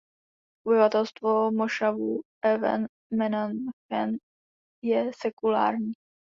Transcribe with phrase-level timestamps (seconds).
[0.67, 2.07] Obyvatelstvo mošavu
[2.53, 2.87] Even
[3.19, 4.17] Menachem
[4.81, 5.93] je sekulární.